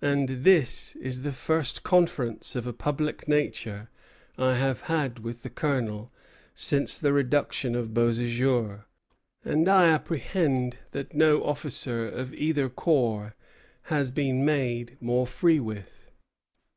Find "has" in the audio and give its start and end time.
13.82-14.10